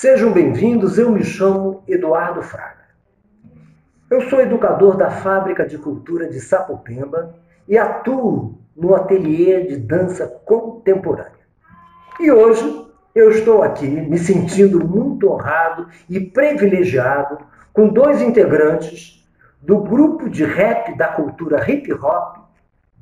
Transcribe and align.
Sejam 0.00 0.32
bem-vindos, 0.32 0.96
eu 0.96 1.10
me 1.10 1.22
chamo 1.22 1.84
Eduardo 1.86 2.40
Fraga. 2.40 2.86
Eu 4.08 4.22
sou 4.30 4.40
educador 4.40 4.96
da 4.96 5.10
Fábrica 5.10 5.66
de 5.66 5.76
Cultura 5.76 6.26
de 6.26 6.40
Sapopemba 6.40 7.34
e 7.68 7.76
atuo 7.76 8.58
no 8.74 8.94
ateliê 8.94 9.66
de 9.66 9.76
dança 9.76 10.26
contemporânea. 10.46 11.44
E 12.18 12.32
hoje 12.32 12.86
eu 13.14 13.30
estou 13.30 13.62
aqui 13.62 13.86
me 13.86 14.16
sentindo 14.16 14.82
muito 14.82 15.30
honrado 15.30 15.86
e 16.08 16.18
privilegiado 16.18 17.36
com 17.70 17.86
dois 17.86 18.22
integrantes 18.22 19.28
do 19.60 19.82
grupo 19.82 20.30
de 20.30 20.46
rap 20.46 20.96
da 20.96 21.08
cultura 21.08 21.70
hip 21.70 21.92
hop, 21.92 22.38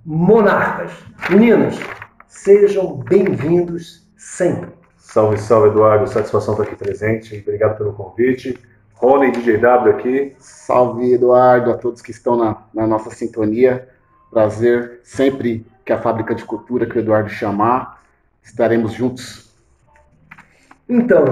Monarcas. 0.04 0.90
Meninas, 1.30 1.78
sejam 2.26 2.96
bem-vindos 2.96 4.04
sempre. 4.16 4.77
Salve, 5.10 5.38
salve, 5.38 5.68
Eduardo. 5.68 6.06
Satisfação 6.06 6.52
estar 6.52 6.64
aqui 6.64 6.76
presente. 6.76 7.38
Obrigado 7.38 7.78
pelo 7.78 7.94
convite. 7.94 8.58
Rony 8.92 9.32
DJW 9.32 9.90
aqui. 9.90 10.36
Salve, 10.38 11.14
Eduardo, 11.14 11.70
a 11.70 11.78
todos 11.78 12.02
que 12.02 12.10
estão 12.10 12.36
na, 12.36 12.64
na 12.74 12.86
nossa 12.86 13.08
sintonia. 13.08 13.88
Prazer 14.30 15.00
sempre 15.02 15.66
que 15.82 15.94
a 15.94 15.98
Fábrica 15.98 16.34
de 16.34 16.44
Cultura, 16.44 16.84
que 16.84 16.98
o 16.98 17.00
Eduardo 17.00 17.30
chamar, 17.30 18.04
estaremos 18.42 18.92
juntos. 18.92 19.50
Então, 20.86 21.24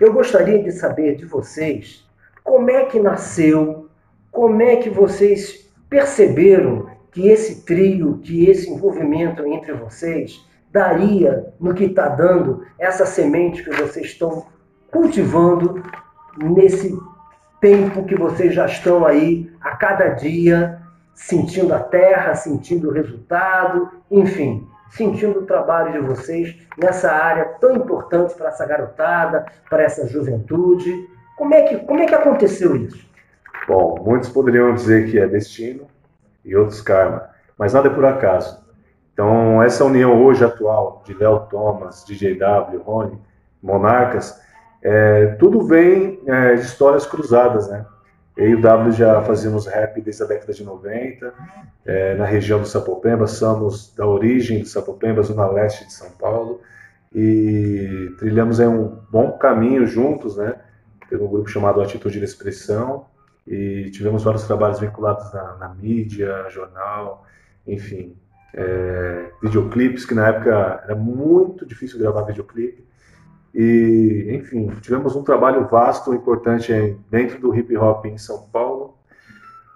eu 0.00 0.12
gostaria 0.12 0.62
de 0.62 0.70
saber 0.70 1.16
de 1.16 1.24
vocês 1.24 2.08
como 2.44 2.70
é 2.70 2.84
que 2.84 3.00
nasceu, 3.00 3.88
como 4.30 4.62
é 4.62 4.76
que 4.76 4.88
vocês 4.88 5.68
perceberam 5.90 6.88
que 7.10 7.26
esse 7.26 7.64
trio, 7.64 8.20
que 8.22 8.48
esse 8.48 8.70
envolvimento 8.70 9.44
entre 9.44 9.72
vocês 9.72 10.46
daria 10.76 11.54
no 11.58 11.72
que 11.72 11.84
está 11.84 12.06
dando 12.06 12.62
essa 12.78 13.06
semente 13.06 13.64
que 13.64 13.70
vocês 13.70 14.08
estão 14.08 14.44
cultivando 14.92 15.82
nesse 16.36 16.94
tempo 17.62 18.04
que 18.04 18.14
vocês 18.14 18.54
já 18.54 18.66
estão 18.66 19.06
aí 19.06 19.50
a 19.58 19.74
cada 19.74 20.08
dia 20.08 20.78
sentindo 21.14 21.72
a 21.72 21.78
terra, 21.78 22.34
sentindo 22.34 22.90
o 22.90 22.92
resultado, 22.92 23.90
enfim, 24.10 24.68
sentindo 24.90 25.38
o 25.38 25.46
trabalho 25.46 25.92
de 25.92 26.06
vocês 26.06 26.54
nessa 26.76 27.10
área 27.10 27.46
tão 27.58 27.74
importante 27.74 28.34
para 28.34 28.48
essa 28.48 28.66
garotada, 28.66 29.46
para 29.70 29.82
essa 29.82 30.06
juventude. 30.06 31.08
Como 31.38 31.54
é 31.54 31.62
que, 31.62 31.78
como 31.86 32.00
é 32.00 32.04
que 32.04 32.14
aconteceu 32.14 32.76
isso? 32.76 33.08
Bom, 33.66 33.98
muitos 34.04 34.28
poderiam 34.28 34.74
dizer 34.74 35.10
que 35.10 35.18
é 35.18 35.26
destino 35.26 35.86
e 36.44 36.54
outros 36.54 36.82
karma, 36.82 37.30
mas 37.56 37.72
nada 37.72 37.88
é 37.88 37.94
por 37.94 38.04
acaso. 38.04 38.65
Então, 39.16 39.62
essa 39.62 39.82
união 39.82 40.22
hoje 40.22 40.44
atual 40.44 41.02
de 41.06 41.14
Léo 41.14 41.46
Thomas, 41.48 42.04
DJW, 42.04 42.82
Rony, 42.84 43.18
Monarcas, 43.62 44.38
é, 44.82 45.28
tudo 45.38 45.66
vem 45.66 46.20
é, 46.26 46.54
de 46.54 46.60
histórias 46.60 47.06
cruzadas, 47.06 47.66
né? 47.66 47.86
Eu 48.36 48.50
e 48.50 48.54
o 48.56 48.60
W 48.60 48.92
já 48.92 49.22
fazíamos 49.22 49.66
rap 49.66 50.02
desde 50.02 50.22
a 50.22 50.26
década 50.26 50.52
de 50.52 50.62
90, 50.62 51.32
é, 51.86 52.14
na 52.16 52.26
região 52.26 52.60
do 52.60 52.68
Sapopemba, 52.68 53.26
somos 53.26 53.94
da 53.96 54.06
origem 54.06 54.60
do 54.60 54.66
Sapopemba, 54.66 55.22
zona 55.22 55.46
leste 55.46 55.86
de 55.86 55.94
São 55.94 56.10
Paulo, 56.10 56.60
e 57.10 58.12
trilhamos 58.18 58.58
um 58.60 58.98
bom 59.10 59.32
caminho 59.38 59.86
juntos, 59.86 60.36
né? 60.36 60.56
Teve 61.08 61.24
um 61.24 61.28
grupo 61.28 61.48
chamado 61.48 61.80
Atitude 61.80 62.18
de 62.18 62.24
Expressão, 62.26 63.06
e 63.46 63.90
tivemos 63.92 64.24
vários 64.24 64.44
trabalhos 64.44 64.78
vinculados 64.78 65.32
na, 65.32 65.56
na 65.56 65.68
mídia, 65.70 66.50
jornal, 66.50 67.24
enfim, 67.66 68.14
é, 68.56 69.30
videoclipes, 69.42 70.06
que 70.06 70.14
na 70.14 70.28
época 70.28 70.82
era 70.84 70.94
muito 70.94 71.66
difícil 71.66 71.98
gravar 71.98 72.22
videoclipe. 72.22 72.84
E, 73.54 74.28
enfim, 74.30 74.68
tivemos 74.80 75.14
um 75.14 75.22
trabalho 75.22 75.68
vasto, 75.68 76.14
importante 76.14 76.72
dentro 77.10 77.38
do 77.38 77.54
hip 77.54 77.76
hop 77.76 78.06
em 78.06 78.18
São 78.18 78.48
Paulo. 78.48 78.96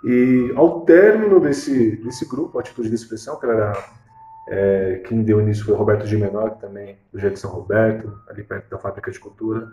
E 0.03 0.53
ao 0.57 0.81
término 0.81 1.39
desse, 1.39 1.97
desse 1.97 2.27
grupo, 2.27 2.59
Atitude 2.59 2.89
de 2.89 2.95
Expressão, 2.95 3.39
que 3.39 3.47
era 3.47 3.73
é, 4.49 5.03
quem 5.07 5.23
deu 5.23 5.41
início 5.41 5.65
foi 5.65 5.75
Roberto 5.75 6.07
de 6.07 6.17
Menor, 6.17 6.57
também 6.57 6.99
do 7.13 7.19
Jeito 7.19 7.39
São 7.39 7.51
Roberto, 7.51 8.19
ali 8.29 8.43
perto 8.43 8.69
da 8.71 8.79
Fábrica 8.79 9.11
de 9.11 9.21
Cultura. 9.21 9.71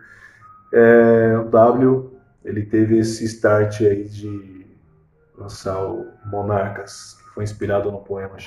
É, 0.74 1.38
o 1.38 1.45
W, 1.45 2.12
ele 2.44 2.63
teve 2.66 3.00
esse 3.00 3.24
start 3.25 3.81
aí 3.81 4.03
de 4.03 4.68
lançar 5.38 5.85
o 5.85 6.06
Monarcas, 6.25 7.18
que 7.24 7.34
foi 7.34 7.44
inspirado 7.44 7.91
no 7.91 8.00
poema 8.00 8.38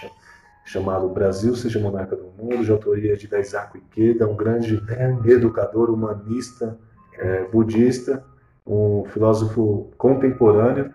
Brasil 1.13 1.57
Seja 1.57 1.81
Monarca 1.81 2.15
do 2.15 2.31
Mundo, 2.39 2.65
de 2.65 2.71
autoria 2.71 3.17
de 3.17 3.27
Daisaku 3.27 3.79
Ikeda, 3.79 4.29
um 4.29 4.37
grande 4.37 4.81
educador, 5.25 5.91
humanista, 5.91 6.79
é, 7.19 7.45
budista, 7.45 8.25
um 8.67 9.05
filósofo 9.07 9.91
contemporâneo. 9.99 10.93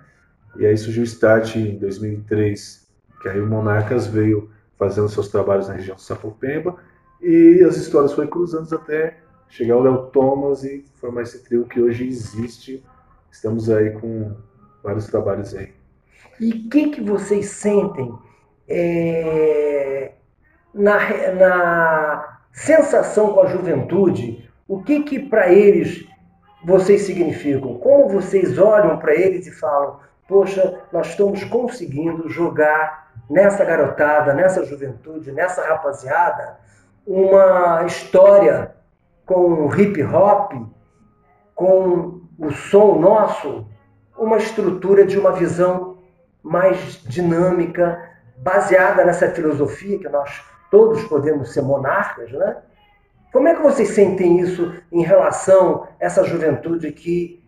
E 0.58 0.66
aí 0.66 0.78
surgiu 0.78 1.02
o 1.02 1.06
Start 1.06 1.56
em 1.56 1.78
2003, 1.78 2.88
que 3.22 3.30
aí 3.30 3.42
o 3.42 3.48
Monarcas 3.48 4.08
veio 4.08 4.50
fazendo 4.78 5.10
seus 5.10 5.28
trabalhos 5.28 5.68
na 5.68 5.74
região 5.74 5.96
de 5.96 6.04
Sapopemba, 6.04 6.76
e 7.22 7.64
as 7.68 7.78
histórias 7.78 8.14
foram 8.14 8.30
cruzando 8.30 8.74
até 8.76 9.18
chegar 9.50 9.78
o 9.78 9.82
Léo 9.82 10.08
Thomas 10.08 10.64
e 10.64 10.86
formar 10.96 11.24
esse 11.24 11.44
trio 11.44 11.66
que 11.66 11.82
hoje 11.82 12.08
existe. 12.08 12.84
Estamos 13.32 13.70
aí 13.70 13.92
com 13.92 14.36
vários 14.84 15.08
trabalhos 15.08 15.54
aí. 15.56 15.74
E 16.40 16.52
o 16.52 16.70
que, 16.70 16.90
que 16.90 17.02
vocês 17.02 17.48
sentem 17.48 18.14
é, 18.68 20.12
na, 20.74 21.00
na 21.34 22.38
sensação 22.52 23.34
com 23.34 23.42
a 23.42 23.48
juventude, 23.48 24.50
o 24.68 24.82
que 24.82 25.04
que 25.04 25.20
para 25.20 25.52
eles 25.52 26.06
vocês 26.64 27.04
significam? 27.04 27.76
Como 27.76 28.10
vocês 28.10 28.58
olham 28.58 28.98
para 28.98 29.14
eles 29.14 29.46
e 29.48 29.52
falam, 29.52 30.00
poxa, 30.28 30.82
nós 30.92 31.08
estamos 31.08 31.44
conseguindo 31.44 32.28
jogar 32.30 33.14
nessa 33.30 33.64
garotada, 33.64 34.34
nessa 34.34 34.66
juventude, 34.66 35.32
nessa 35.32 35.64
rapaziada, 35.64 36.58
uma 37.06 37.84
história 37.86 38.76
com 39.26 39.74
hip 39.76 40.02
hop, 40.04 40.54
com 41.54 42.22
o 42.38 42.52
som 42.52 43.00
nosso, 43.00 43.66
uma 44.18 44.38
estrutura 44.38 45.06
de 45.06 45.18
uma 45.18 45.32
visão 45.32 45.98
mais 46.44 47.02
dinâmica, 47.04 48.15
baseada 48.38 49.04
nessa 49.06 49.30
filosofia 49.32 50.00
que 50.00 50.10
nós 50.10 50.44
todos 50.70 51.04
podemos 51.06 51.54
ser 51.54 51.62
monarcas, 51.62 52.32
né? 52.32 52.58
Como 53.32 53.48
é 53.48 53.56
que 53.56 53.62
vocês 53.62 53.90
sentem 53.90 54.40
isso 54.40 54.74
em 54.92 55.04
relação 55.04 55.84
a 55.84 56.06
essa 56.06 56.24
juventude 56.24 56.92
que 56.92 57.44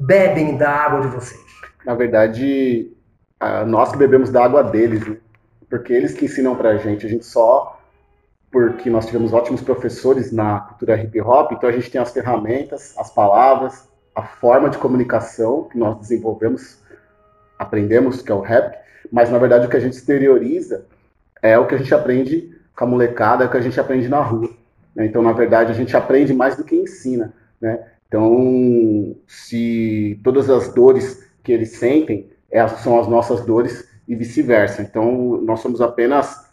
bebem 0.00 0.56
da 0.56 0.70
água 0.70 1.00
de 1.02 1.08
vocês? 1.08 1.40
Na 1.84 1.94
verdade, 1.94 2.92
nós 3.66 3.92
que 3.92 3.98
bebemos 3.98 4.30
da 4.30 4.44
água 4.44 4.64
deles, 4.64 5.06
né? 5.06 5.16
porque 5.70 5.92
eles 5.92 6.12
que 6.14 6.24
ensinam 6.24 6.56
pra 6.56 6.76
gente, 6.76 7.06
a 7.06 7.08
gente 7.08 7.24
só 7.24 7.78
porque 8.50 8.88
nós 8.88 9.06
tivemos 9.06 9.32
ótimos 9.32 9.60
professores 9.60 10.32
na 10.32 10.60
cultura 10.60 11.00
hip 11.00 11.20
hop, 11.20 11.52
então 11.52 11.68
a 11.68 11.72
gente 11.72 11.90
tem 11.90 12.00
as 12.00 12.10
ferramentas, 12.10 12.94
as 12.98 13.10
palavras, 13.10 13.88
a 14.14 14.22
forma 14.22 14.70
de 14.70 14.78
comunicação 14.78 15.64
que 15.64 15.78
nós 15.78 15.98
desenvolvemos, 15.98 16.82
aprendemos, 17.58 18.22
que 18.22 18.32
é 18.32 18.34
o 18.34 18.40
rap, 18.40 18.76
mas 19.10 19.30
na 19.30 19.38
verdade 19.38 19.66
o 19.66 19.70
que 19.70 19.76
a 19.76 19.80
gente 19.80 19.94
exterioriza 19.94 20.86
é 21.42 21.58
o 21.58 21.66
que 21.66 21.74
a 21.74 21.78
gente 21.78 21.94
aprende 21.94 22.56
com 22.76 22.84
a 22.84 22.88
molecada, 22.88 23.44
é 23.44 23.46
o 23.46 23.50
que 23.50 23.56
a 23.56 23.62
gente 23.62 23.78
aprende 23.80 24.08
na 24.08 24.20
rua. 24.20 24.50
Né? 24.94 25.06
Então, 25.06 25.22
na 25.22 25.32
verdade, 25.32 25.70
a 25.70 25.74
gente 25.74 25.96
aprende 25.96 26.32
mais 26.34 26.56
do 26.56 26.64
que 26.64 26.74
ensina. 26.74 27.32
Né? 27.60 27.78
Então, 28.06 29.16
se 29.26 30.20
todas 30.24 30.50
as 30.50 30.72
dores 30.72 31.28
que 31.42 31.52
eles 31.52 31.72
sentem 31.72 32.30
é, 32.50 32.66
são 32.68 32.98
as 32.98 33.06
nossas 33.06 33.44
dores 33.44 33.88
e 34.06 34.14
vice-versa. 34.14 34.82
Então, 34.82 35.40
nós 35.42 35.60
somos 35.60 35.80
apenas 35.80 36.48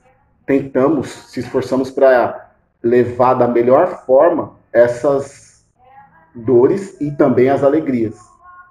tentamos, 0.45 1.09
se 1.09 1.39
esforçamos 1.39 1.89
para 1.89 2.51
levar 2.83 3.33
da 3.33 3.47
melhor 3.47 4.05
forma 4.05 4.57
essas 4.71 5.65
dores 6.35 6.99
e 6.99 7.11
também 7.11 7.49
as 7.49 7.63
alegrias, 7.63 8.19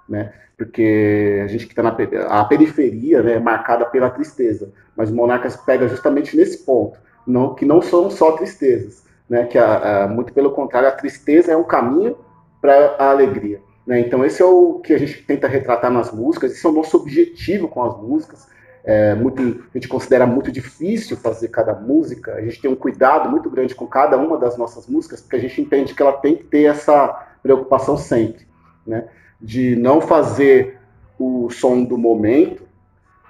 né? 0.07 0.31
porque 0.57 1.41
a 1.43 1.47
gente 1.47 1.65
que 1.65 1.73
está 1.73 1.83
na 1.83 1.95
a 2.29 2.45
periferia 2.45 3.21
né, 3.21 3.33
é 3.33 3.39
marcada 3.39 3.85
pela 3.85 4.09
tristeza, 4.09 4.71
mas 4.95 5.11
Monarcas 5.11 5.57
pega 5.57 5.87
justamente 5.87 6.35
nesse 6.35 6.59
ponto, 6.59 6.97
não, 7.27 7.53
que 7.53 7.65
não 7.65 7.81
são 7.81 8.09
só 8.09 8.31
tristezas, 8.33 9.03
né, 9.29 9.45
que 9.45 9.57
a, 9.57 10.03
a, 10.03 10.07
muito 10.07 10.33
pelo 10.33 10.51
contrário, 10.51 10.87
a 10.87 10.91
tristeza 10.91 11.51
é 11.51 11.57
um 11.57 11.63
caminho 11.63 12.17
para 12.61 12.95
a 12.97 13.09
alegria. 13.09 13.59
Né? 13.85 13.99
Então 13.99 14.23
esse 14.23 14.41
é 14.41 14.45
o 14.45 14.79
que 14.79 14.93
a 14.93 14.97
gente 14.97 15.23
tenta 15.23 15.47
retratar 15.47 15.91
nas 15.91 16.11
músicas, 16.11 16.51
esse 16.51 16.65
é 16.65 16.69
o 16.69 16.73
nosso 16.73 16.97
objetivo 16.97 17.67
com 17.67 17.83
as 17.83 17.97
músicas. 17.97 18.47
É 18.87 19.15
muito, 19.15 19.41
a 19.41 19.77
gente 19.77 19.87
considera 19.87 20.27
muito 20.27 20.51
difícil 20.51 21.17
fazer 21.17 21.47
cada 21.47 21.73
música, 21.73 22.35
a 22.35 22.41
gente 22.41 22.61
tem 22.61 22.69
um 22.69 22.75
cuidado 22.75 23.31
muito 23.31 23.49
grande 23.49 23.73
com 23.73 23.87
cada 23.87 24.15
uma 24.15 24.37
das 24.37 24.57
nossas 24.57 24.85
músicas, 24.85 25.21
porque 25.21 25.37
a 25.37 25.39
gente 25.39 25.59
entende 25.59 25.95
que 25.95 26.01
ela 26.03 26.13
tem 26.13 26.35
que 26.35 26.43
ter 26.43 26.65
essa 26.65 27.07
preocupação 27.41 27.97
sempre. 27.97 28.45
Né? 28.85 29.07
De 29.41 29.75
não 29.75 30.01
fazer 30.01 30.79
o 31.19 31.49
som 31.49 31.83
do 31.83 31.97
momento, 31.97 32.63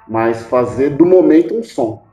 mas 0.08 0.44
fazer 0.44 0.92
do 0.92 1.06
momento 1.06 1.56
um 1.56 1.64
som. 1.64 2.06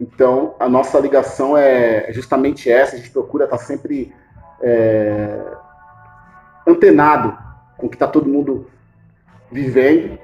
Então, 0.00 0.54
a 0.58 0.68
nossa 0.68 0.98
ligação 0.98 1.56
é 1.56 2.12
justamente 2.12 2.70
essa, 2.70 2.96
a 2.96 2.98
gente 2.98 3.10
procura 3.10 3.44
estar 3.44 3.58
sempre 3.58 4.12
é, 4.60 5.38
antenado 6.66 7.36
com 7.76 7.86
o 7.86 7.90
que 7.90 7.96
está 7.96 8.06
todo 8.06 8.28
mundo 8.28 8.66
vivendo 9.50 10.18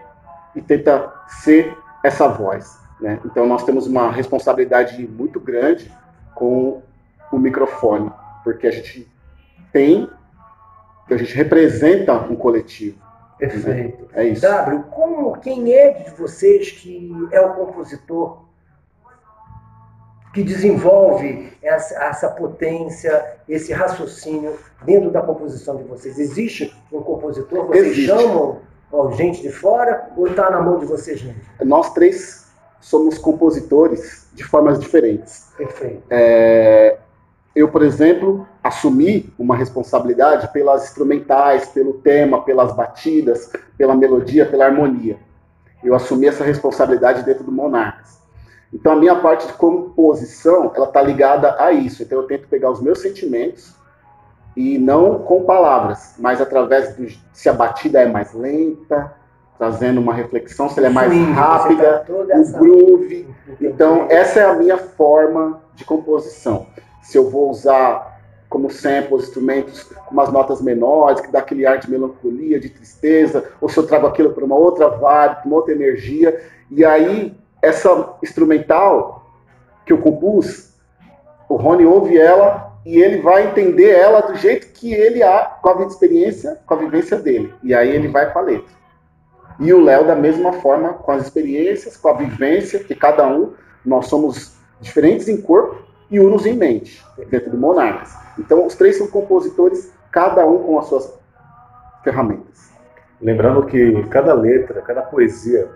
e 0.54 0.62
tenta 0.62 1.12
ser 1.26 1.76
essa 2.02 2.28
voz. 2.28 2.78
Né? 3.00 3.20
Então 3.24 3.46
nós 3.46 3.64
temos 3.64 3.86
uma 3.86 4.10
responsabilidade 4.10 5.06
muito 5.06 5.38
grande 5.38 5.92
com 6.34 6.82
o 7.30 7.38
microfone, 7.38 8.10
porque 8.42 8.66
a 8.66 8.70
gente 8.70 9.06
tem, 9.72 10.08
a 11.14 11.16
gente 11.16 11.34
representa 11.34 12.14
um 12.14 12.37
coletivo. 12.37 12.99
Perfeito. 13.38 14.02
Né? 14.02 14.08
É 14.14 14.25
isso. 14.28 14.43
W, 14.43 14.84
como, 14.90 15.38
quem 15.38 15.72
é 15.72 15.90
de 15.93 16.10
vocês 16.10 16.72
que 16.72 17.12
é 17.31 17.40
o 17.40 17.55
compositor 17.55 18.49
que 20.34 20.43
desenvolve 20.43 21.52
essa, 21.62 21.94
essa, 22.05 22.28
potência, 22.28 23.38
esse 23.49 23.72
raciocínio 23.72 24.56
dentro 24.84 25.10
da 25.10 25.22
composição 25.22 25.76
de 25.76 25.84
vocês? 25.84 26.19
Existe 26.19 26.75
um 26.93 27.00
compositor? 27.00 27.66
Vocês 27.66 27.87
Existe. 27.87 28.06
chamam 28.06 28.61
ó, 28.93 29.11
gente 29.12 29.40
de 29.40 29.50
fora 29.50 30.11
ou 30.16 30.26
está 30.26 30.50
na 30.50 30.61
mão 30.61 30.78
de 30.78 30.87
vocês 30.87 31.22
mesmos? 31.22 31.44
Nós 31.64 31.93
três 31.94 32.49
somos 32.81 33.19
compositores 33.19 34.28
de 34.34 34.44
formas 34.44 34.78
diferentes. 34.78 35.52
Perfeito. 35.56 36.02
É, 36.11 36.99
eu, 37.58 37.69
por 37.69 37.82
exemplo, 37.82 38.46
assumi 38.62 39.32
uma 39.37 39.56
responsabilidade 39.56 40.52
pelas 40.52 40.84
instrumentais, 40.84 41.69
pelo 41.69 41.94
tema, 41.94 42.43
pelas 42.43 42.72
batidas, 42.72 43.50
pela 43.76 43.96
melodia, 43.96 44.46
pela 44.46 44.66
harmonia. 44.66 45.16
Eu 45.82 45.94
assumi 45.94 46.26
essa 46.26 46.44
responsabilidade 46.44 47.25
dentro 47.25 47.43
do 47.43 47.50
Monarcas. 47.50 48.19
Então, 48.72 48.93
a 48.93 48.96
minha 48.96 49.16
parte 49.16 49.46
de 49.46 49.55
composição, 49.55 50.70
ela 50.75 50.87
está 50.87 51.02
ligada 51.02 51.56
a 51.58 51.72
isso. 51.72 52.02
Então, 52.02 52.19
eu 52.19 52.26
tento 52.28 52.46
pegar 52.46 52.70
os 52.70 52.81
meus 52.81 53.00
sentimentos 53.00 53.75
e 54.56 54.78
não 54.78 55.20
com 55.20 55.44
palavras, 55.44 56.14
mas 56.19 56.40
através 56.40 56.96
de 56.96 57.19
se 57.32 57.49
a 57.49 57.52
batida 57.52 58.00
é 58.02 58.06
mais 58.06 58.34
lenta, 58.34 59.14
trazendo 59.56 60.00
uma 60.00 60.14
reflexão, 60.14 60.69
se 60.69 60.78
ela 60.78 60.88
é 60.88 60.90
mais 60.90 61.12
Sim, 61.12 61.32
rápida, 61.32 62.04
o 62.08 62.58
groove. 62.58 63.28
Então, 63.61 64.06
essa 64.08 64.40
é 64.40 64.44
a 64.44 64.54
minha 64.54 64.76
forma 64.76 65.61
de 65.75 65.84
composição. 65.84 66.66
Se 67.08 67.16
eu 67.16 67.31
vou 67.31 67.49
usar 67.49 68.20
como 68.50 68.70
samples, 68.70 69.22
instrumentos 69.25 69.82
com 69.82 70.10
umas 70.10 70.31
notas 70.31 70.60
menores, 70.60 71.22
que 71.22 71.32
dá 71.32 71.38
aquele 71.38 71.64
ar 71.64 71.78
de 71.78 71.90
melancolia, 71.90 72.60
de 72.60 72.69
tristeza, 72.69 73.50
ou 73.62 73.69
se 73.70 73.78
eu 73.78 73.87
trago 73.87 74.06
aquilo 74.06 74.34
para 74.34 74.44
uma 74.44 74.56
outra 74.56 74.90
vibe, 74.90 75.46
uma 75.46 75.56
outra 75.56 75.72
energia, 75.72 76.38
e 76.70 76.84
aí 76.84 77.34
essa 77.62 78.14
instrumental 78.22 79.26
que 79.87 79.93
eu 79.94 79.96
compus, 79.96 80.75
o 81.49 81.56
Rony 81.56 81.87
ouve 81.87 82.19
ela 82.19 82.75
e 82.84 83.00
ele 83.00 83.22
vai 83.22 83.49
entender 83.49 83.88
ela 83.88 84.20
do 84.20 84.34
jeito 84.34 84.66
que 84.75 84.93
ele 84.93 85.22
há, 85.22 85.46
com 85.62 85.70
a 85.70 85.87
experiência, 85.87 86.58
com 86.66 86.75
a 86.75 86.76
vivência 86.76 87.16
dele. 87.16 87.54
E 87.62 87.72
aí 87.72 87.88
ele 87.88 88.08
vai 88.08 88.31
para 88.31 88.43
a 88.43 88.44
letra. 88.44 88.76
E 89.58 89.72
o 89.72 89.82
Léo, 89.82 90.06
da 90.06 90.14
mesma 90.14 90.52
forma, 90.52 90.93
com 90.93 91.11
as 91.11 91.22
experiências, 91.22 91.96
com 91.96 92.08
a 92.11 92.12
vivência, 92.12 92.81
que 92.81 92.94
cada 92.94 93.26
um, 93.26 93.54
nós 93.82 94.08
somos 94.08 94.58
diferentes 94.82 95.26
em 95.26 95.40
corpo 95.40 95.88
e 96.10 96.19
unos 96.19 96.46
em 96.46 96.55
mente, 96.55 97.05
dentro 97.31 97.50
do 97.50 97.58
Monarcas. 97.58 98.14
Então, 98.38 98.66
os 98.66 98.75
três 98.75 98.96
são 98.96 99.08
compositores, 99.08 99.93
cada 100.10 100.46
um 100.46 100.62
com 100.62 100.78
as 100.78 100.87
suas 100.87 101.19
ferramentas. 102.02 102.72
Lembrando 103.20 103.66
que 103.66 104.02
cada 104.05 104.32
letra, 104.32 104.81
cada 104.81 105.02
poesia, 105.02 105.69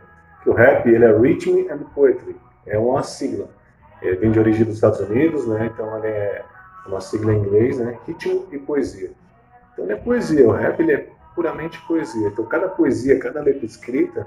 que 0.43 0.51
o 0.51 0.53
rap 0.53 0.87
ele 0.89 1.05
é 1.05 1.13
Rhythm 1.13 1.71
and 1.71 1.85
Poetry, 1.95 2.37
é 2.67 2.79
uma 2.79 3.03
sigla. 3.03 3.49
Ele 4.01 4.17
vem 4.17 4.31
de 4.31 4.39
origem 4.39 4.65
dos 4.65 4.77
Estados 4.77 5.01
Unidos, 5.01 5.47
né? 5.47 5.71
Então 5.73 5.99
ele 5.99 6.09
é 6.09 6.45
uma 6.87 7.01
sigla 7.01 7.33
em 7.33 7.39
inglês, 7.39 7.79
né? 7.79 7.99
Ritmo 8.07 8.47
e 8.53 8.59
poesia. 8.59 9.11
Então 9.73 9.85
ele 9.85 9.95
é 9.95 9.97
poesia, 9.97 10.49
o 10.49 10.53
rap 10.53 10.81
ele 10.81 10.93
é 10.93 11.09
puramente 11.35 11.81
poesia. 11.87 12.29
Então 12.29 12.45
cada 12.45 12.69
poesia, 12.69 13.19
cada 13.19 13.43
letra 13.43 13.67
escrita, 13.67 14.27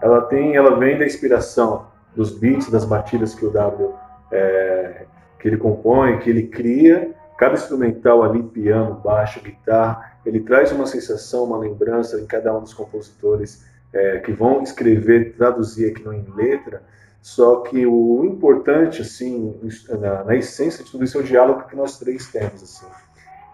ela 0.00 0.22
tem, 0.22 0.56
ela 0.56 0.76
vem 0.76 0.98
da 0.98 1.04
inspiração 1.04 1.86
dos 2.14 2.30
beats, 2.38 2.70
das 2.70 2.84
batidas 2.84 3.34
que 3.34 3.44
o 3.44 3.50
W 3.50 3.94
é, 4.30 5.04
que 5.42 5.48
ele 5.48 5.56
compõe, 5.56 6.20
que 6.20 6.30
ele 6.30 6.46
cria. 6.46 7.12
Cada 7.36 7.54
instrumental 7.54 8.22
ali, 8.22 8.40
piano, 8.40 8.94
baixo, 8.94 9.42
guitarra, 9.42 10.12
ele 10.24 10.38
traz 10.40 10.70
uma 10.70 10.86
sensação, 10.86 11.44
uma 11.44 11.58
lembrança 11.58 12.20
em 12.20 12.26
cada 12.26 12.56
um 12.56 12.60
dos 12.60 12.72
compositores 12.72 13.66
é, 13.92 14.20
que 14.20 14.30
vão 14.32 14.62
escrever, 14.62 15.34
traduzir 15.34 15.90
aqui 15.90 16.08
em 16.08 16.24
letra. 16.36 16.84
Só 17.20 17.62
que 17.62 17.84
o 17.84 18.24
importante, 18.24 19.02
assim, 19.02 19.58
na, 19.88 20.22
na 20.22 20.36
essência 20.36 20.84
de 20.84 20.90
tudo 20.90 21.02
isso 21.02 21.18
é 21.18 21.20
o 21.20 21.24
diálogo 21.24 21.64
que 21.68 21.74
nós 21.74 21.98
três 21.98 22.28
temos, 22.28 22.62
assim. 22.62 22.86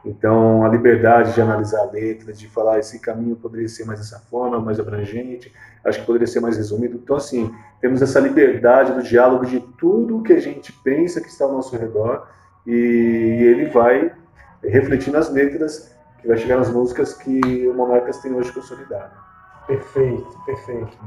Então, 0.08 0.64
a 0.64 0.68
liberdade 0.68 1.34
de 1.34 1.40
analisar 1.42 1.80
a 1.80 1.90
letra, 1.90 2.32
de 2.32 2.48
falar 2.48 2.78
esse 2.78 2.98
caminho 2.98 3.36
poderia 3.36 3.68
ser 3.68 3.84
mais 3.84 4.00
dessa 4.00 4.18
forma, 4.18 4.58
mais 4.58 4.80
abrangente, 4.80 5.52
acho 5.84 6.00
que 6.00 6.06
poderia 6.06 6.26
ser 6.26 6.40
mais 6.40 6.56
resumido. 6.56 6.96
Então, 6.96 7.16
assim, 7.16 7.54
temos 7.78 8.00
essa 8.00 8.18
liberdade 8.18 8.92
do 8.94 9.02
diálogo 9.02 9.44
de 9.44 9.60
tudo 9.78 10.22
que 10.22 10.32
a 10.32 10.40
gente 10.40 10.72
pensa 10.82 11.20
que 11.20 11.28
está 11.28 11.44
ao 11.44 11.52
nosso 11.52 11.76
redor 11.76 12.26
e 12.66 12.72
ele 12.72 13.66
vai 13.66 14.10
refletir 14.64 15.12
nas 15.12 15.30
letras 15.30 15.94
que 16.22 16.26
vai 16.26 16.38
chegar 16.38 16.56
nas 16.56 16.70
músicas 16.70 17.12
que 17.12 17.68
o 17.68 17.74
Monarcas 17.74 18.18
tem 18.18 18.32
hoje 18.32 18.50
consolidado. 18.50 19.12
Perfeito, 19.66 20.26
perfeito. 20.46 20.98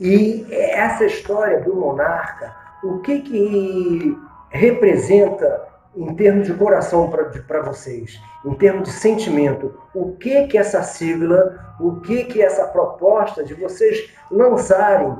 E 0.00 0.46
essa 0.50 1.04
história 1.04 1.60
do 1.60 1.76
monarca, 1.76 2.56
o 2.82 2.98
que 3.00 3.20
que 3.20 4.18
representa 4.48 5.73
em 5.96 6.14
termos 6.14 6.46
de 6.46 6.54
coração 6.54 7.10
para 7.46 7.62
vocês, 7.62 8.20
em 8.44 8.54
termos 8.54 8.88
de 8.88 8.94
sentimento, 8.94 9.78
o 9.94 10.12
que 10.16 10.46
que 10.46 10.58
essa 10.58 10.82
sigla, 10.82 11.74
o 11.80 12.00
que 12.00 12.24
que 12.24 12.42
essa 12.42 12.66
proposta 12.66 13.44
de 13.44 13.54
vocês 13.54 14.10
lançarem 14.30 15.16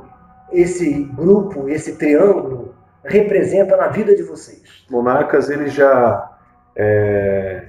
esse 0.51 1.03
grupo, 1.15 1.69
esse 1.69 1.95
triângulo, 1.95 2.75
representa 3.03 3.77
na 3.77 3.87
vida 3.87 4.15
de 4.15 4.23
vocês? 4.23 4.85
Monarcas, 4.89 5.49
ele 5.49 5.67
já 5.67 6.31
é, 6.75 7.67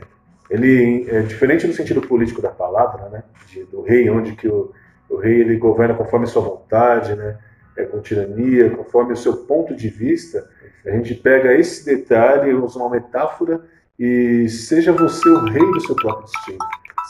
ele 0.50 1.08
é 1.08 1.20
diferente 1.22 1.66
no 1.66 1.72
sentido 1.72 2.00
político 2.00 2.42
da 2.42 2.50
palavra, 2.50 3.08
né, 3.08 3.22
de, 3.48 3.64
do 3.64 3.82
rei, 3.82 4.08
onde 4.10 4.32
que 4.34 4.48
o, 4.48 4.72
o 5.08 5.16
rei 5.16 5.40
ele 5.40 5.56
governa 5.56 5.94
conforme 5.94 6.26
sua 6.26 6.42
vontade, 6.42 7.14
né, 7.14 7.38
é, 7.76 7.84
com 7.84 8.00
tirania, 8.00 8.70
conforme 8.70 9.12
o 9.12 9.16
seu 9.16 9.36
ponto 9.44 9.74
de 9.74 9.88
vista, 9.88 10.48
a 10.86 10.90
gente 10.92 11.14
pega 11.14 11.52
esse 11.52 11.84
detalhe, 11.84 12.54
usa 12.54 12.78
uma 12.78 12.90
metáfora 12.90 13.60
e 13.98 14.48
seja 14.48 14.92
você 14.92 15.28
o 15.28 15.44
rei 15.44 15.64
do 15.72 15.80
seu 15.80 15.96
próprio 15.96 16.26
destino, 16.26 16.58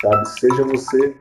sabe? 0.00 0.28
Seja 0.40 0.64
você 0.64 1.14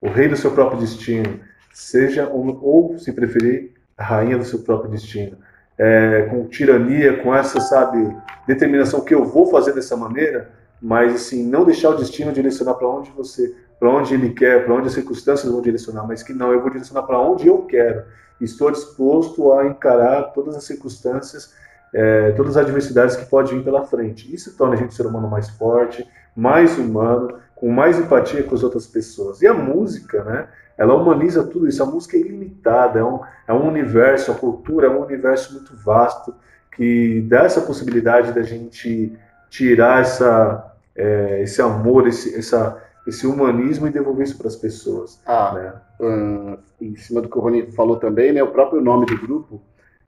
o 0.00 0.08
rei 0.08 0.28
do 0.28 0.36
seu 0.36 0.50
próprio 0.50 0.80
destino, 0.80 1.40
seja 1.72 2.28
ou, 2.28 2.98
se 2.98 3.12
preferir, 3.12 3.72
a 3.96 4.04
rainha 4.04 4.36
do 4.36 4.44
seu 4.44 4.58
próprio 4.60 4.90
destino. 4.90 5.38
É, 5.78 6.22
com 6.30 6.46
tirania, 6.46 7.22
com 7.22 7.34
essa, 7.34 7.60
sabe, 7.60 8.14
determinação 8.46 9.00
que 9.00 9.14
eu 9.14 9.24
vou 9.24 9.50
fazer 9.50 9.72
dessa 9.72 9.96
maneira, 9.96 10.52
mas 10.80 11.14
assim, 11.14 11.46
não 11.46 11.64
deixar 11.64 11.90
o 11.90 11.96
destino 11.96 12.32
direcionar 12.32 12.74
para 12.74 12.88
onde 12.88 13.10
você 13.10 13.56
para 13.84 13.92
onde 13.92 14.14
ele 14.14 14.30
quer, 14.30 14.64
para 14.64 14.72
onde 14.72 14.86
as 14.86 14.94
circunstâncias 14.94 15.52
vão 15.52 15.60
direcionar, 15.60 16.06
mas 16.06 16.22
que 16.22 16.32
não, 16.32 16.50
eu 16.50 16.62
vou 16.62 16.70
direcionar 16.70 17.02
para 17.02 17.20
onde 17.20 17.46
eu 17.46 17.58
quero. 17.66 18.02
Estou 18.40 18.70
disposto 18.70 19.52
a 19.52 19.66
encarar 19.66 20.32
todas 20.32 20.56
as 20.56 20.64
circunstâncias, 20.64 21.52
é, 21.92 22.30
todas 22.30 22.56
as 22.56 22.64
adversidades 22.64 23.14
que 23.14 23.26
podem 23.26 23.58
vir 23.58 23.62
pela 23.62 23.84
frente. 23.84 24.34
Isso 24.34 24.56
torna 24.56 24.72
a 24.72 24.78
gente 24.78 24.88
um 24.88 24.92
ser 24.92 25.04
humano 25.04 25.28
mais 25.28 25.50
forte, 25.50 26.08
mais 26.34 26.78
humano, 26.78 27.34
com 27.54 27.70
mais 27.70 27.98
empatia 27.98 28.42
com 28.42 28.54
as 28.54 28.62
outras 28.62 28.86
pessoas. 28.86 29.42
E 29.42 29.46
a 29.46 29.52
música, 29.52 30.24
né? 30.24 30.48
Ela 30.78 30.94
humaniza 30.94 31.44
tudo 31.44 31.68
isso. 31.68 31.82
A 31.82 31.86
música 31.86 32.16
é 32.16 32.20
ilimitada, 32.20 33.00
é 33.00 33.04
um, 33.04 33.20
é 33.46 33.52
um 33.52 33.68
universo, 33.68 34.32
a 34.32 34.34
cultura 34.34 34.86
é 34.86 34.90
um 34.90 35.04
universo 35.04 35.52
muito 35.52 35.76
vasto 35.76 36.34
que 36.74 37.20
dá 37.28 37.42
essa 37.42 37.60
possibilidade 37.60 38.32
da 38.32 38.42
gente 38.42 39.14
tirar 39.50 40.00
essa, 40.00 40.72
é, 40.96 41.42
esse 41.42 41.60
amor, 41.60 42.08
esse, 42.08 42.34
essa 42.34 42.82
esse 43.06 43.26
humanismo 43.26 43.86
e 43.86 43.90
devolver 43.90 44.24
isso 44.24 44.38
para 44.38 44.48
as 44.48 44.56
pessoas. 44.56 45.20
Ah, 45.26 45.52
né? 45.54 45.74
um, 46.00 46.56
em 46.80 46.96
cima 46.96 47.20
do 47.20 47.28
que 47.28 47.38
o 47.38 47.40
Rony 47.40 47.70
falou 47.72 47.96
também, 47.96 48.32
né, 48.32 48.42
o 48.42 48.50
próprio 48.50 48.80
nome 48.80 49.06
do 49.06 49.18
grupo, 49.18 49.62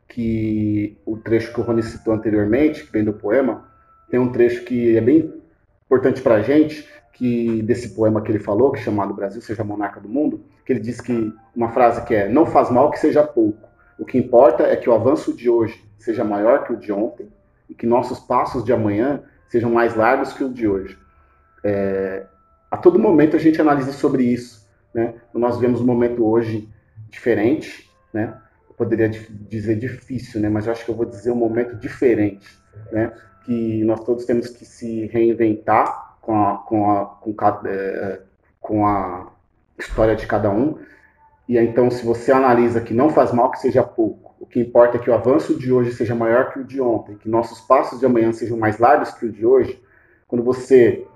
que 0.08 0.96
o 1.04 1.16
trecho 1.16 1.52
que 1.52 1.60
o 1.60 1.62
Rony 1.62 1.82
citou 1.82 2.14
anteriormente, 2.14 2.84
que 2.84 2.92
vem 2.92 3.04
do 3.04 3.12
poema, 3.12 3.64
tem 4.10 4.20
um 4.20 4.30
trecho 4.30 4.64
que 4.64 4.96
é 4.96 5.00
bem 5.00 5.32
importante 5.84 6.22
para 6.22 6.36
a 6.36 6.42
gente, 6.42 6.88
que 7.12 7.62
desse 7.62 7.90
poema 7.94 8.20
que 8.20 8.30
ele 8.30 8.38
falou, 8.38 8.70
que 8.70 8.78
é 8.78 8.82
chamado 8.82 9.14
Brasil 9.14 9.40
seja 9.40 9.64
monarca 9.64 10.00
do 10.00 10.08
mundo, 10.08 10.44
que 10.64 10.72
ele 10.72 10.80
diz 10.80 11.00
que 11.00 11.32
uma 11.54 11.70
frase 11.70 12.04
que 12.04 12.14
é 12.14 12.28
não 12.28 12.46
faz 12.46 12.70
mal 12.70 12.90
que 12.90 12.98
seja 12.98 13.22
pouco. 13.22 13.66
O 13.98 14.04
que 14.04 14.18
importa 14.18 14.64
é 14.64 14.76
que 14.76 14.88
o 14.88 14.92
avanço 14.92 15.34
de 15.34 15.48
hoje 15.48 15.82
seja 15.98 16.22
maior 16.22 16.64
que 16.64 16.72
o 16.72 16.76
de 16.76 16.92
ontem 16.92 17.28
e 17.68 17.74
que 17.74 17.86
nossos 17.86 18.20
passos 18.20 18.62
de 18.62 18.72
amanhã 18.72 19.22
sejam 19.48 19.70
mais 19.70 19.96
largos 19.96 20.32
que 20.34 20.44
o 20.44 20.52
de 20.52 20.68
hoje. 20.68 20.98
É, 21.64 22.26
a 22.70 22.76
todo 22.76 22.98
momento 22.98 23.36
a 23.36 23.38
gente 23.38 23.60
analisa 23.60 23.92
sobre 23.92 24.24
isso. 24.24 24.66
Né? 24.92 25.14
Nós 25.32 25.58
vemos 25.58 25.80
um 25.80 25.86
momento 25.86 26.26
hoje 26.26 26.68
diferente, 27.08 27.90
né? 28.12 28.36
eu 28.68 28.74
poderia 28.74 29.08
dizer 29.08 29.76
difícil, 29.76 30.40
né? 30.40 30.48
mas 30.48 30.66
eu 30.66 30.72
acho 30.72 30.84
que 30.84 30.90
eu 30.90 30.94
vou 30.94 31.06
dizer 31.06 31.30
um 31.30 31.36
momento 31.36 31.76
diferente, 31.76 32.48
né? 32.90 33.12
que 33.44 33.84
nós 33.84 34.02
todos 34.04 34.24
temos 34.24 34.48
que 34.48 34.64
se 34.64 35.06
reinventar 35.06 36.16
com 36.20 36.34
a, 36.34 36.56
com 36.58 36.90
a, 36.90 37.04
com, 37.04 37.34
é, 37.66 38.20
com 38.60 38.86
a 38.86 39.30
história 39.78 40.16
de 40.16 40.26
cada 40.26 40.50
um. 40.50 40.78
E 41.48 41.56
então, 41.56 41.90
se 41.90 42.04
você 42.04 42.32
analisa 42.32 42.80
que 42.80 42.92
não 42.92 43.08
faz 43.10 43.32
mal 43.32 43.50
que 43.52 43.60
seja 43.60 43.84
pouco, 43.84 44.34
o 44.40 44.46
que 44.46 44.58
importa 44.58 44.96
é 44.96 45.00
que 45.00 45.08
o 45.08 45.14
avanço 45.14 45.56
de 45.56 45.72
hoje 45.72 45.92
seja 45.92 46.14
maior 46.14 46.52
que 46.52 46.58
o 46.58 46.64
de 46.64 46.80
ontem, 46.80 47.16
que 47.16 47.28
nossos 47.28 47.60
passos 47.60 48.00
de 48.00 48.06
amanhã 48.06 48.32
sejam 48.32 48.58
mais 48.58 48.78
largos 48.78 49.12
que 49.12 49.26
o 49.26 49.32
de 49.32 49.46
hoje, 49.46 49.80
quando 50.26 50.42
você 50.44 51.06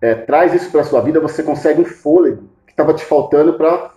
é, 0.00 0.14
traz 0.14 0.54
isso 0.54 0.70
para 0.70 0.84
sua 0.84 1.00
vida, 1.00 1.20
você 1.20 1.42
consegue 1.42 1.80
um 1.80 1.84
fôlego 1.84 2.44
que 2.66 2.72
estava 2.72 2.94
te 2.94 3.04
faltando 3.04 3.54
para 3.54 3.90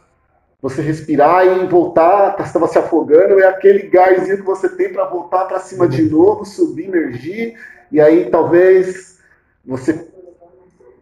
você 0.62 0.82
respirar 0.82 1.46
e 1.46 1.66
voltar, 1.66 2.36
estava 2.40 2.68
tá, 2.68 2.74
se 2.74 2.78
afogando, 2.78 3.40
é 3.40 3.48
aquele 3.48 3.88
gásinho 3.88 4.38
que 4.38 4.44
você 4.44 4.70
tem 4.70 4.94
para 4.94 5.06
voltar 5.06 5.46
para 5.46 5.60
cima 5.60 5.88
de 5.88 6.04
novo, 6.04 6.46
subir, 6.46 6.86
emergir, 6.86 7.56
e 7.92 8.00
aí 8.00 8.30
talvez 8.30 9.20
você 9.66 10.08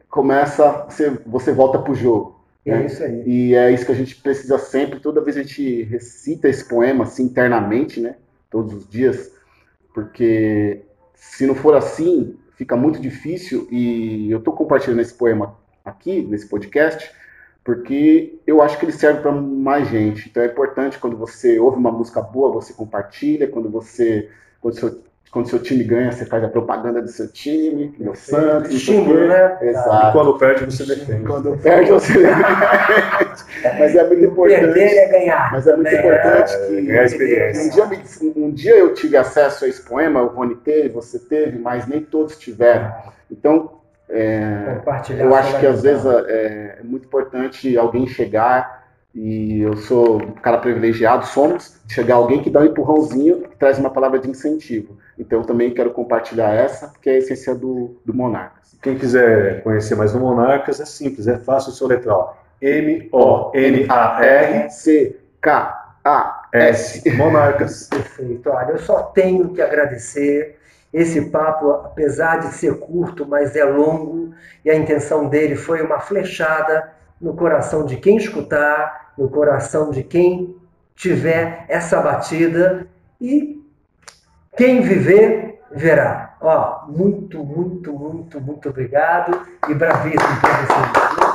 começa, 0.10 0.86
você, 0.90 1.10
você 1.26 1.52
volta 1.52 1.78
para 1.78 1.92
o 1.92 1.96
jogo. 1.96 2.40
É 2.66 2.72
né? 2.72 2.86
isso 2.86 3.04
aí. 3.04 3.24
E 3.26 3.56
é 3.56 3.72
isso 3.72 3.86
que 3.86 3.92
a 3.92 3.96
gente 3.96 4.16
precisa 4.16 4.58
sempre, 4.58 5.00
toda 5.00 5.22
vez 5.22 5.38
a 5.38 5.42
gente 5.42 5.84
recita 5.84 6.48
esse 6.48 6.68
poema 6.68 7.04
assim 7.04 7.24
internamente, 7.24 8.00
né? 8.00 8.16
Todos 8.50 8.74
os 8.74 8.90
dias, 8.90 9.32
porque 9.94 10.82
se 11.16 11.46
não 11.46 11.56
for 11.56 11.76
assim, 11.76 12.38
fica 12.60 12.76
muito 12.76 13.00
difícil. 13.00 13.70
E 13.72 14.30
eu 14.30 14.40
estou 14.40 14.54
compartilhando 14.54 15.00
esse 15.00 15.14
poema 15.14 15.56
aqui, 15.84 16.22
nesse 16.22 16.46
podcast, 16.46 17.10
porque 17.64 18.38
eu 18.46 18.62
acho 18.62 18.78
que 18.78 18.84
ele 18.84 18.92
serve 18.92 19.22
para 19.22 19.32
mais 19.32 19.88
gente. 19.88 20.28
Então 20.28 20.44
é 20.44 20.48
importante 20.48 21.00
quando 21.00 21.16
você 21.16 21.58
ouve 21.58 21.78
uma 21.78 21.90
música 21.92 22.22
boa, 22.22 22.52
você 22.52 22.74
compartilha, 22.74 23.48
quando 23.48 23.70
você 23.70 24.30
quando 24.60 24.76
seu, 24.76 25.02
quando 25.32 25.48
seu 25.48 25.60
time 25.60 25.84
ganha, 25.84 26.12
você 26.12 26.26
faz 26.26 26.44
a 26.44 26.48
propaganda 26.48 27.02
do 27.02 27.08
seu 27.08 27.28
time, 27.32 27.94
do 28.00 28.16
Santos. 28.16 28.74
Estímulo, 28.74 29.28
né? 29.28 29.58
Exato. 29.62 30.08
E 30.08 30.12
quando 30.12 30.38
perde, 30.40 30.66
você 30.66 30.86
defende. 30.86 31.24
Quando 31.24 31.58
perde, 31.58 31.92
você 31.92 32.14
defende. 32.14 33.44
Mas 33.80 33.96
é 33.96 34.08
muito 34.08 34.26
importante. 34.26 34.60
Perder 34.62 34.98
é 34.98 35.08
ganhar. 35.08 35.52
Mas 35.52 35.68
é 35.68 35.76
muito 35.76 35.92
né? 35.92 36.00
importante 36.00 36.54
que. 36.68 36.92
É 36.92 37.00
a 37.00 37.04
experiência. 37.04 37.64
Um 37.64 37.70
dia, 37.70 38.34
um 38.36 38.52
dia 38.52 38.76
eu 38.76 38.94
tive 38.96 39.18
acesso 39.18 39.66
a 39.66 39.68
esse 39.68 39.84
poema, 39.84 40.22
o 40.24 40.28
Rony 40.28 40.56
teve, 40.56 40.90
você 40.90 41.20
teve, 41.20 41.60
mas 41.60 41.86
nem 41.86 42.02
todos 42.02 42.36
tiveram. 42.38 42.92
Então, 43.30 43.80
é, 44.10 44.82
eu 45.20 45.36
acho 45.36 45.60
que 45.60 45.68
às 45.68 45.84
vezes 45.84 46.04
é, 46.06 46.78
é 46.80 46.84
muito 46.84 47.06
importante 47.06 47.78
alguém 47.78 48.08
chegar 48.08 48.80
e 49.14 49.62
eu 49.62 49.76
sou 49.78 50.18
um 50.18 50.32
cara 50.32 50.58
privilegiado, 50.58 51.26
somos, 51.26 51.80
chegar 51.88 52.16
alguém 52.16 52.42
que 52.42 52.50
dá 52.50 52.62
um 52.62 52.66
empurrãozinho, 52.66 53.42
que 53.42 53.58
traz 53.58 53.78
uma 53.78 53.90
palavra 53.90 54.20
de 54.20 54.30
incentivo. 54.30 54.98
Então 55.20 55.40
eu 55.40 55.46
também 55.46 55.74
quero 55.74 55.92
compartilhar 55.92 56.54
essa, 56.54 56.94
que 57.02 57.10
é 57.10 57.14
a 57.14 57.18
essência 57.18 57.54
do, 57.54 58.00
do 58.06 58.14
Monarcas. 58.14 58.78
Quem 58.82 58.98
quiser 58.98 59.62
conhecer 59.62 59.96
mais 59.96 60.14
do 60.14 60.20
Monarcas, 60.20 60.80
é 60.80 60.86
simples, 60.86 61.28
é 61.28 61.38
fácil 61.38 61.72
o 61.72 61.76
seu 61.76 61.88
letral. 61.88 62.42
M-O-N-A-R-C-K-A-S. 62.62 63.12
Monarcas. 67.12 67.90
Perfeito. 67.90 68.50
Olha, 68.50 68.72
eu 68.72 68.80
só 68.80 69.04
tenho 69.04 69.50
que 69.50 69.62
agradecer 69.62 70.58
esse 70.94 71.30
papo, 71.30 71.70
apesar 71.72 72.38
de 72.38 72.54
ser 72.54 72.80
curto, 72.80 73.28
mas 73.28 73.56
é 73.56 73.64
longo, 73.64 74.34
e 74.64 74.70
a 74.70 74.76
intenção 74.76 75.28
dele 75.28 75.56
foi 75.56 75.82
uma 75.82 76.00
flechada 76.00 76.92
no 77.22 77.36
coração 77.36 77.86
de 77.86 77.98
quem 77.98 78.18
escutar, 78.18 79.14
no 79.18 79.30
coração 79.30 79.92
de 79.92 80.04
quem 80.04 80.56
tiver 80.96 81.66
essa 81.68 82.02
batida 82.02 82.88
e 83.22 83.59
quem 84.60 84.82
viver 84.82 85.62
verá. 85.72 86.36
Ó, 86.42 86.86
muito, 86.90 87.42
muito, 87.46 87.94
muito, 87.94 88.42
muito 88.42 88.68
obrigado 88.68 89.40
e 89.70 89.74
bravíssimo 89.74 90.42
para 90.42 90.54
vocês. 90.66 91.29